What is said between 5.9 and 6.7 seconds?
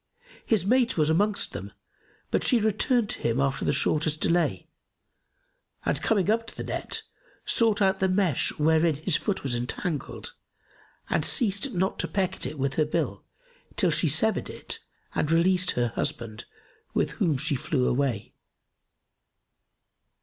coming up to the